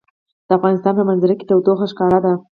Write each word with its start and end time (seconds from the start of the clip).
د 0.47 0.49
افغانستان 0.57 0.93
په 0.97 1.03
منظره 1.09 1.33
کې 1.37 1.47
تودوخه 1.49 1.85
ښکاره 1.91 2.19
ده. 2.25 2.33